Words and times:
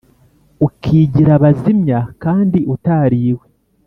ukigira 0.67 1.33
bazimya 1.43 1.99
kandi 2.23 2.59
utariwe 2.73 3.45